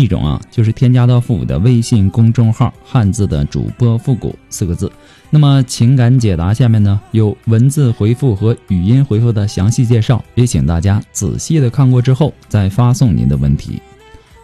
[0.00, 4.90] 一种啊就是添加到复古的微信公众号“汉字的主播复古”四个字。
[5.28, 13.80] 那么情感解答下面呢有文字回复和语音回复的详细介绍，也请大家仔细的看过之后再发送您的问题。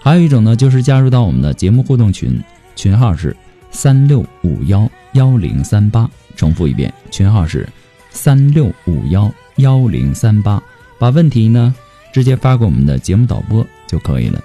[0.01, 2.41] 还有一种呢就是加入到我们的节目互动群，
[2.77, 3.37] 群号是
[3.71, 7.69] 三六五幺幺零三八，重复一遍，群号是
[8.11, 10.63] 三六五幺幺零三八，
[10.99, 11.75] 把问题呢
[12.13, 14.41] 直接发给我们的节目导播就可以了。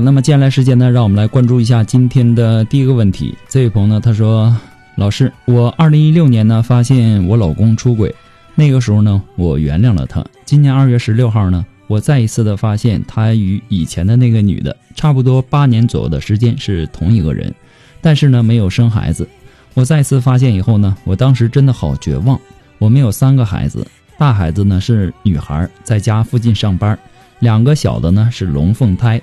[0.00, 3.34] 那么接下来时间呢，让我们来关注一下今天的第一个问题。
[3.48, 4.54] 这位朋友呢，他说
[4.96, 8.14] ：“老师，我二零一六年呢发现我老公出轨，
[8.54, 10.24] 那个时候呢我原谅了他。
[10.44, 17.52] 今年二月十六号呢，我再一次的发现他与以前的那个女的差不多八年左右的时间是同一个人，
[18.00, 19.28] 但是呢没有生孩子。
[19.74, 22.38] 我再次发现以后呢，我当时真的好绝望。
[22.78, 23.86] 我们有三个孩子，
[24.18, 26.98] 大孩子呢是女孩，在家附近上班，
[27.40, 29.20] 两个小的呢是龙凤胎。”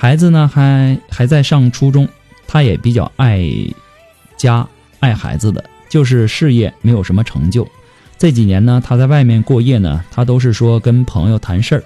[0.00, 2.08] 孩子呢还还在上初中，
[2.46, 3.46] 他也比较爱
[4.34, 4.66] 家
[4.98, 7.68] 爱孩子的，就是事业没有什么成就。
[8.16, 11.84] 这几年呢，他在外面过夜呢，他都是说跟朋友谈事儿。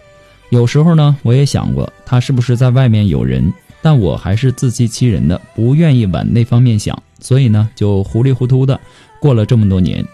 [0.50, 3.52] 有时候呢，我也想过他是不是在外面有人，
[3.82, 8.78] 但我还是自欺欺人的，不愿意往那方面想，所以呢，就糊里糊涂的
[9.18, 10.06] 过了这么多年。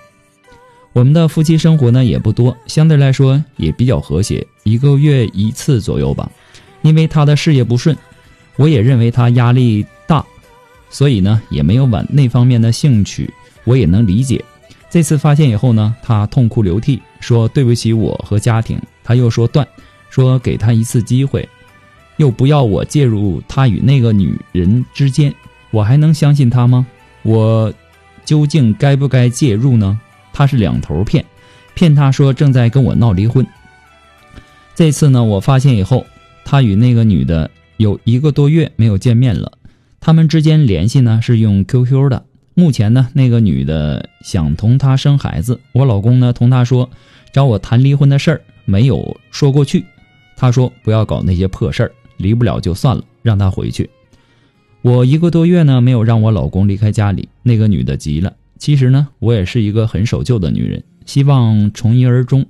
[0.94, 6.30] 我们的夫妻生活呢也不多，相对来说也比较和谐，一个月一次左右吧。
[6.82, 7.96] 因为他的事业不顺，
[8.56, 10.24] 我也认为他压力大，
[10.88, 13.32] 所以呢也没有往那方面的兴趣，
[13.64, 14.42] 我也能理解。
[14.88, 18.80] 这次发现以后呢，他痛哭流涕，说对不起我和家庭。
[19.04, 19.66] 他又说断，
[20.08, 21.48] 说给他一次机会，
[22.16, 25.32] 又不要我介入他与那个女人之间，
[25.70, 26.86] 我还能相信他吗？
[27.22, 27.72] 我
[28.24, 30.00] 究竟该不该介入呢？
[30.32, 31.24] 他是两头骗，
[31.74, 33.46] 骗他说正在跟我闹离婚。
[34.74, 36.04] 这次呢，我发现以后。
[36.44, 39.52] 他与那个女的有一个多月没有见面了，
[40.00, 42.24] 他们之间联系呢是用 QQ 的。
[42.54, 46.90] 目前呢，那个女的想同他生孩子，我老公呢同他说
[47.32, 49.84] 找我谈离婚的事儿没有说过去，
[50.36, 53.88] 他说不要搞那些破事儿，离不了就算了，让他回去。
[54.82, 58.34] 我一个多月呢没有让我老公离开家里，那个女的急了。
[58.58, 62.44] 其实呢，我也是一个很守旧的女人，希望从一而终，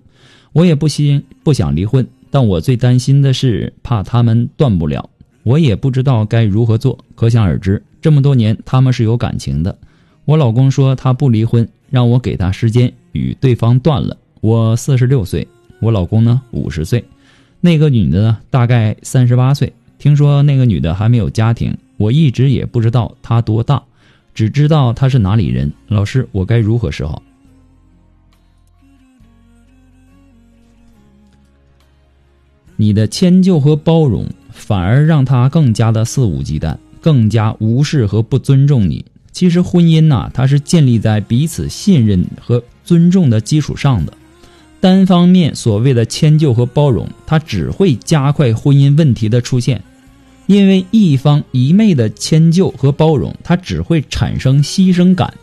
[0.52, 2.08] 我也不希不想离婚。
[2.30, 5.10] 但我最担心的是，怕他们断不了，
[5.42, 6.98] 我也不知道该如何做。
[7.14, 9.76] 可想而知，这么多年他们是有感情的。
[10.24, 14.16] 我老公说他不离婚，让我给他时间与对方断了。
[14.41, 15.46] 我四十六岁，
[15.80, 17.04] 我老公呢五十岁，
[17.60, 19.72] 那个女的呢大概三十八岁。
[19.98, 23.82] 听说那个女的还没有家庭，我一直也不知道她多大，
[24.32, 25.70] 只知道她是哪里人。
[25.88, 27.22] 老师，我该如何是好？
[32.80, 39.04] 你的迁就和包容，反而让他更加的肆无忌惮，更加无视和不尊重你。
[39.32, 44.15] 其实婚姻呐，它是建立在彼此信任和尊重的基础上的。
[44.80, 49.82] 单方面所谓的迁就和包容，它只会加快婚姻问题的出现。
[50.47, 55.34] 因为一方一昧的迁就和包容，它只会产生牺牲感，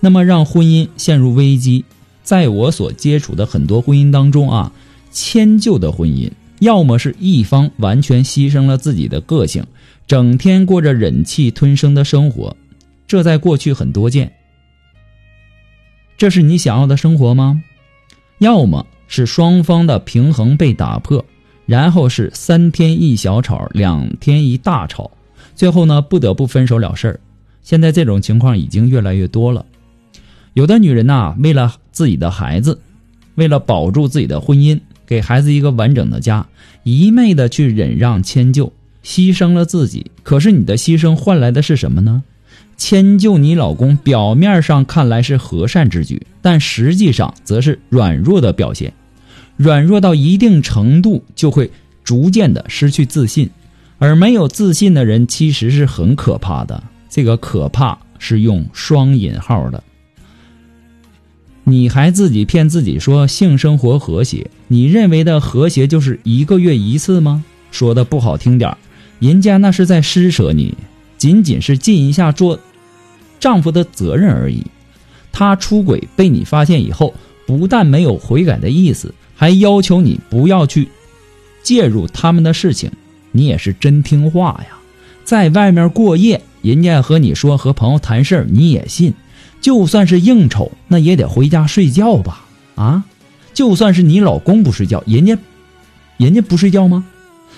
[0.00, 1.84] 那么让婚姻陷入危机。
[2.24, 4.72] 在我所接触的很多婚姻当中啊，
[5.12, 6.28] 迁就的婚姻。
[6.62, 9.66] 要么是一方完全牺牲了自己的个性，
[10.06, 12.56] 整天过着忍气吞声的生活，
[13.08, 14.32] 这在过去很多见。
[16.16, 17.60] 这是你想要的生活吗？
[18.38, 21.24] 要么是双方的平衡被打破，
[21.66, 25.10] 然后是三天一小吵，两天一大吵，
[25.56, 27.18] 最后呢不得不分手了事儿。
[27.62, 29.66] 现在这种情况已经越来越多了。
[30.54, 32.80] 有的女人呐，为了自己的孩子，
[33.34, 34.78] 为了保住自己的婚姻，
[35.12, 36.48] 给孩子一个完整的家，
[36.84, 38.72] 一昧的去忍让迁就，
[39.04, 40.10] 牺牲了自己。
[40.22, 42.22] 可是你的牺牲换来的是什么呢？
[42.78, 48.90] 迁就你老公，表面上看来是和善之举，但实际上则是软弱的表现。
[49.58, 51.70] 软弱到一定程度，就会
[52.02, 53.50] 逐渐的失去自信，
[53.98, 56.82] 而没有自信的人其实是很可怕的。
[57.10, 59.84] 这个可怕是用双引号的。
[61.64, 67.44] 你还自己骗自己说性生活和谐，你认为的和谐就是一个月一次吗？
[67.70, 68.76] 说的不好听点
[69.18, 70.74] 人家那是在施舍你，
[71.16, 72.58] 仅仅是尽一下做
[73.38, 74.66] 丈夫的责任而已。
[75.30, 77.14] 他出轨被你发现以后，
[77.46, 80.88] 不但没有悔改的意思，还要求你不要去
[81.62, 82.90] 介入他们的事情。
[83.30, 84.76] 你也是真听话呀，
[85.24, 89.14] 在外面过夜，人家和你说和朋友谈事，你也信。
[89.62, 92.44] 就算是应酬，那也得回家睡觉吧？
[92.74, 93.02] 啊，
[93.54, 95.38] 就算是你老公不睡觉，人家，
[96.18, 97.02] 人家不睡觉吗？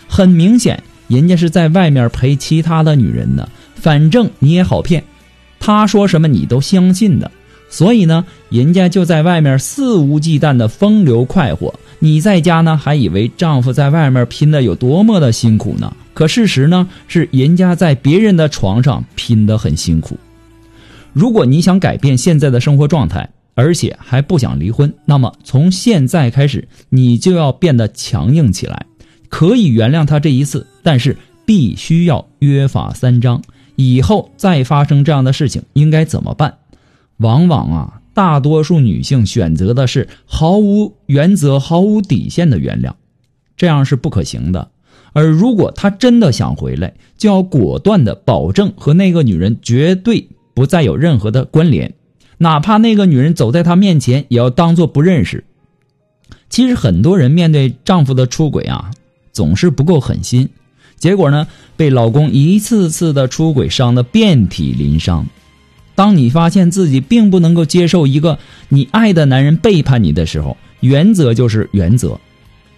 [0.07, 3.49] 很明显，人家是在外面陪其他的女人呢。
[3.75, 5.03] 反正你也好骗，
[5.59, 7.31] 他说什么你都相信的。
[7.71, 15.93] 所以呢，人家就在外面肆无忌惮的风流快活，你在家呢还以为丈夫在外面拼的有多么的辛苦呢？
[16.13, 20.17] 可事实呢是，人家在别人的床上拼的很辛苦。
[21.15, 28.85] 如果你想改变现在的生活状态，而且还不想离婚，那么从现在开始，你就要变得强硬起来。
[29.29, 31.17] 可以原谅他这一次，但是
[31.47, 33.41] 必须要约法三章。
[33.77, 36.59] 以后再发生这样的事情，应该怎么办？
[37.19, 42.93] 往往啊，大多数女性选择的是毫无原则、毫无底线的原谅，
[43.57, 44.69] 这样是不可行的。
[45.13, 50.29] 而如果他真的想回来，就要果断的保证和那个女人绝对。
[50.55, 51.93] 不再有任何的关联，
[52.39, 55.45] 哪怕那个女人走在他面前，也要当做不认识。
[56.49, 58.91] 其实很多人面对丈夫的出轨啊，
[59.33, 60.49] 总是不够狠心，
[60.97, 65.27] 结果呢，被老公一次次的出轨伤得遍体鳞伤。
[65.97, 72.19] 当你发现自己并不能够接受一个你爱的男人背叛你的时候，原则就是原则，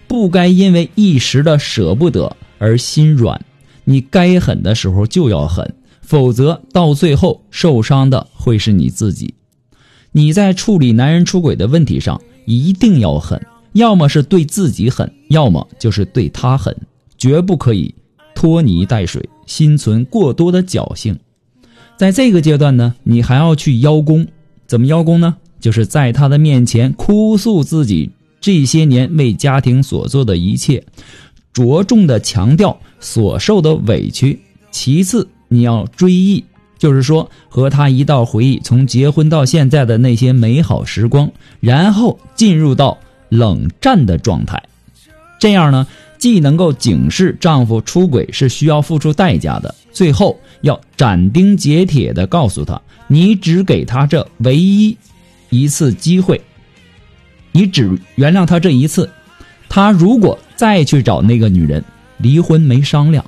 [0.07, 3.39] 不该因为一时的舍不得而心软，
[3.83, 5.73] 你该狠的时候就要狠。
[6.07, 9.33] 否则，到最后受伤的会是你自己。
[10.13, 16.73] 你在处理男人出轨的问题上一定要狠，要么是对自己狠，要么就是对他狠，
[17.17, 17.93] 绝不可以
[18.33, 21.13] 拖泥带水，心存过多的侥幸。
[21.97, 24.25] 在这个阶段呢，你还要去邀功，
[24.65, 25.35] 怎么邀功呢？
[25.59, 28.09] 就是在他的面前哭诉自己
[28.39, 30.81] 这些年为家庭所做的一切，
[31.51, 34.39] 着重的强调所受的委屈。
[34.71, 35.27] 其次。
[35.47, 36.43] 你要追忆，
[36.77, 42.97] 就是说和他一道回忆从结婚到现在的那些美好时光，然后进入到
[43.29, 44.61] 冷战的状态。
[45.39, 54.97] 这样呢，既能够警示丈夫出轨是需要付出代价的，最后要斩钉截铁的告诉他，你只给他这唯一
[55.49, 56.41] 一次机会，
[57.51, 59.09] 你只原谅他这一次。
[59.69, 61.83] 他如果再去找那个女人，
[62.17, 63.23] 离婚没商量。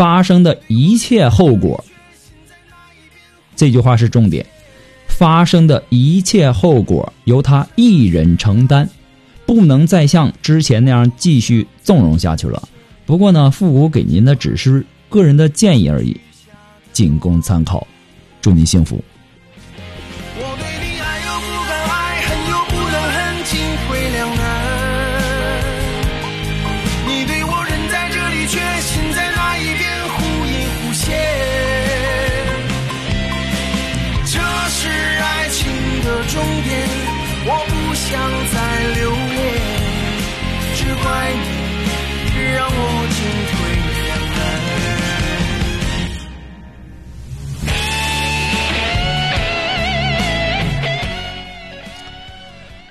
[0.00, 1.84] 发生的一切后果，
[3.54, 4.46] 这句话是重点。
[5.08, 8.88] 发生的一切后果由他一人承担，
[9.44, 12.66] 不能再像之前那样继续纵容下去了。
[13.04, 16.18] 不过呢，复古给您的只是个人的建议而已，
[16.94, 17.86] 仅供参考。
[18.40, 19.04] 祝您幸福。
[36.32, 36.70] 终点，
[37.44, 38.06] 我不想
[38.52, 38.54] 再
[39.00, 39.38] 留恋，
[40.76, 41.04] 只怪
[42.32, 42.78] 你让我
[43.10, 43.18] 解
[43.50, 43.59] 脱。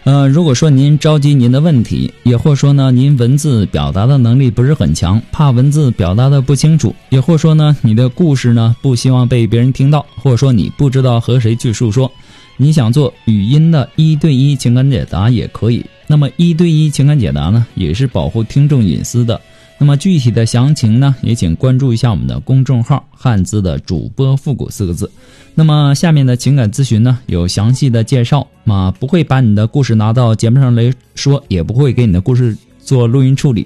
[0.09, 12.11] 呃，如果说您着急您的问题，也或说呢，您文字表达的能力不是很强，怕文字表达的不清楚，也或说呢，你的故事呢不希望被别人听到，或者说你不知道和谁去诉说，
[12.57, 15.85] 你想做语音的一对一情感解答也可以。
[16.07, 19.39] 那么一对一情感解答呢，也是保护听众隐私的。
[19.81, 25.09] 那么具体的详情呢，也请关注一下我们的公众号“汉字的主播复古”四个字。
[25.55, 33.65] 那么下面的情感咨询呢，有详细的介绍啊，不会把你的故事拿到节目上来说，也不会给你的故事做录音处理。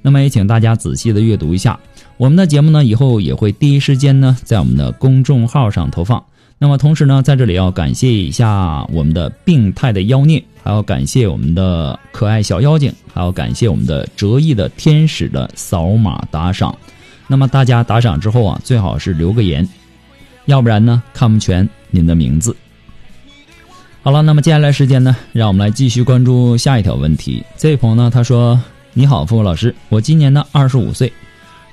[0.00, 1.78] 那么也请大家仔细的阅读一下
[2.16, 6.24] 我们的节目呢，以后也会第一时间呢在我们的公众号上投放。
[6.62, 16.76] 那么同时呢，在这里要感谢一下我们的病态的妖孽，还要感谢我们的可爱小妖精，还要感谢我们的折翼的天使的扫码打赏。
[17.26, 19.66] 那么大家打赏之后啊，最好是留个言，
[20.44, 22.54] 要不然呢看不全您的名字。
[24.02, 27.42] 好了，那么接下来时间呢，让我们来继续关注下一条问题。
[27.56, 28.62] 这位朋友呢，他说
[28.92, 31.10] ：“你好，付老师，我今年呢二十五岁，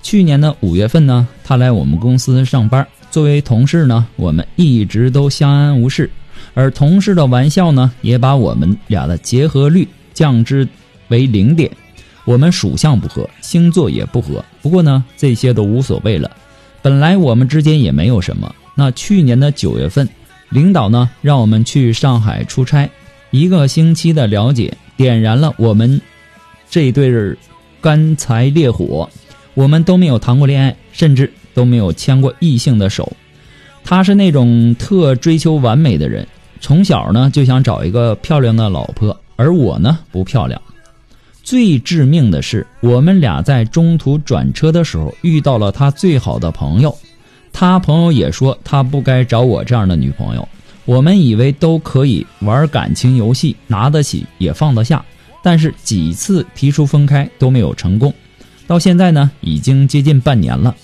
[0.01, 6.10] 去年的五月份呢，他来我们公司上班。”作为同事呢，我们一直都相安无事，
[6.54, 10.68] 而同事的玩笑呢，也把我们俩的结合率降至
[11.08, 11.72] 为零点。
[12.26, 16.30] 我们属相不合，星座也不合，不过呢，这些都无所谓了。
[16.82, 18.54] 本来我们之间也没有什么。
[18.76, 20.08] 那去年的九月份，
[20.50, 22.90] 领导呢让我们去上海出差，
[23.32, 26.00] 一个星期的了解点燃了我们
[26.70, 27.38] 这对儿
[27.82, 29.10] 干柴烈火。
[29.54, 31.32] 我们都没有谈过恋爱，甚至。
[31.58, 33.12] 都没有牵过异性的手，
[33.84, 36.28] 他是那种特追求完美的人，
[36.62, 40.62] 从小呢就想找一个漂亮的老婆，而我呢不漂亮。
[41.42, 46.96] 最致命的是，我们俩在中途转车的时候遇到了他最好的朋友，
[47.52, 50.48] 他朋友也说他不该找我这样的女朋友。
[50.86, 55.04] 我们以为都可以玩感情游戏，拿得起也放得下，
[55.42, 58.14] 但是几次提出分开都没有成功，
[58.68, 60.76] 到现在呢已经接近半年了。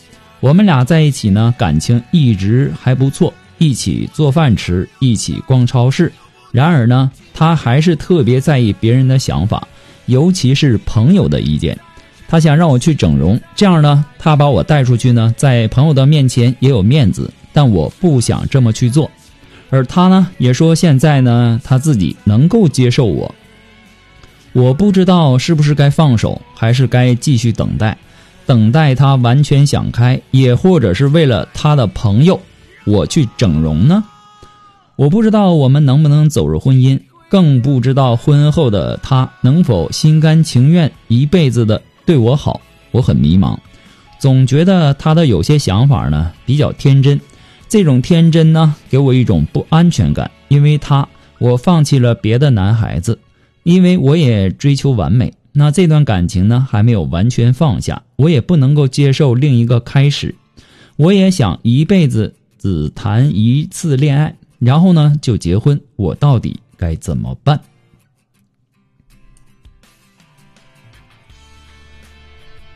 [0.44, 6.12] 我们俩在一起呢，感情一直还不错，一起做饭吃，一起逛超市。
[6.52, 9.66] 然而呢，他还是特别在意别人的想法，
[10.06, 11.80] 尤其是朋友的意见。
[12.28, 17.32] 他想让我去整容，这样呢，他把我带出去呢，在朋友的面前也有面子。
[17.54, 19.10] 但我不想这么去做，
[19.70, 23.34] 而他呢，也说现在呢，他自己能够接受我。
[24.52, 27.98] 我不知道是不是该放手，还是该继续等待。
[28.46, 32.40] 等待他完全想开，也或者是为了他的朋友，
[32.86, 34.04] 我去整容呢？
[34.96, 42.62] 我不知道我们能不能走入婚姻，更不知道婚后的他能否心甘情愿一辈子的对我好。
[42.92, 43.58] 我很迷茫，
[44.20, 47.20] 总觉得他的有些想法呢比较天真，
[47.68, 50.30] 这种天真呢给我一种不安全感。
[50.50, 51.08] 因为他，
[51.40, 53.18] 我放弃了别的男孩子，
[53.64, 55.34] 因为我也追求完美。
[55.56, 60.34] 那这段感情呢，还没有完全放下，我也不能够接受另一个开始。
[60.96, 65.80] 我也想一辈子只谈一次恋爱，然后呢就结婚。
[65.96, 67.60] 我到底该怎么办？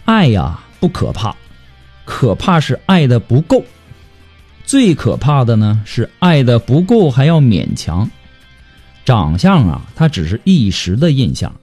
[0.06, 1.36] 爱呀，不可怕，
[2.06, 3.64] 可怕是爱的不够。
[4.66, 8.10] 最可怕的呢，是爱的不够还要勉强。
[9.04, 11.54] 长相啊，它只是一时的印象。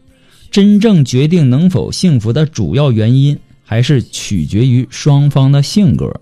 [0.55, 6.21] 真正决定能否幸福的主要原因，还是取决于双方的性格。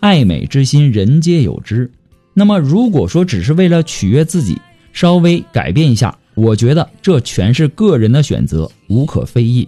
[0.00, 1.90] 爱美之心，人皆有之。
[2.34, 4.60] 那么，如果说只是为了取悦自己，
[4.92, 9.66] 稍微改变一下，我觉得这全是个人的选择，无可非议。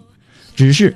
[0.55, 0.95] 只是，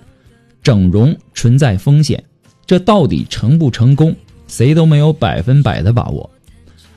[0.63, 2.23] 整容存在风险，
[2.67, 4.15] 这到底成不成功，
[4.47, 6.29] 谁都没有百分百的把握。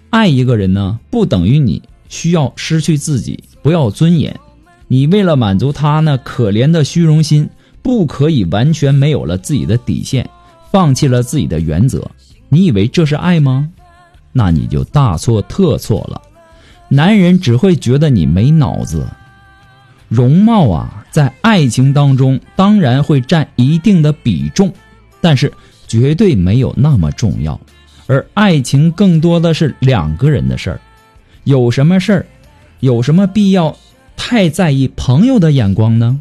[0.10, 4.38] 爱一个人呢，不等于你需要失去自己，不要尊严。
[4.91, 7.48] 你为了满足他那可怜的虚荣心，
[7.84, 10.27] 不可以完全没有了自己的底线，
[10.72, 12.10] 放弃了自己的原则。
[12.50, 13.69] 你以为这是爱吗？
[14.34, 16.19] 那你就大错特错了。
[16.88, 19.08] 男人只会觉得你没脑子。
[20.08, 24.74] 容貌啊，在爱情当中当然会占一定的比重，
[25.22, 25.53] 但是
[25.88, 27.60] 绝对没有那么重要。
[28.08, 30.81] 而爱情更多的是两个人的事儿，
[31.43, 32.25] 有什么事儿，
[32.79, 33.77] 有什么必要？
[34.22, 36.20] 太在意朋友的眼光呢？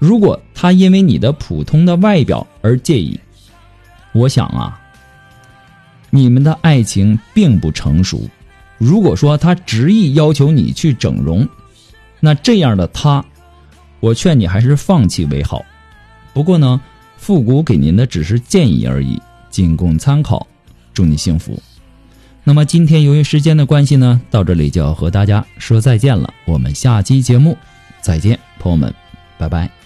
[0.00, 3.18] 如果他因为你的普通的外表而介意，
[4.12, 4.78] 我想啊，
[6.10, 8.28] 你们的爱情并不成熟。
[8.78, 11.48] 如果说他执意要求你去整容，
[12.18, 13.24] 那这样的他，
[14.00, 15.64] 我劝你还是放弃为好。
[16.34, 16.80] 不过呢，
[17.16, 20.44] 复古给您的只是建议而已，仅供参考。
[20.92, 21.62] 祝你幸福。
[22.44, 26.32] 那么今天由于时间的关系呢，到这里就要和大家说再见了。
[26.44, 27.56] 我们下期节目
[28.00, 28.92] 再见，朋友们，
[29.38, 29.81] 拜拜。